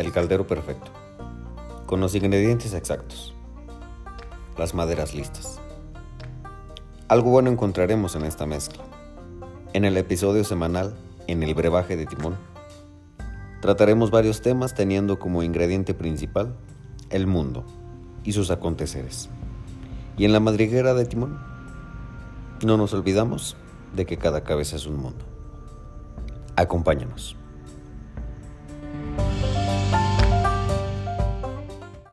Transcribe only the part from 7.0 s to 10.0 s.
Algo bueno encontraremos en esta mezcla. En el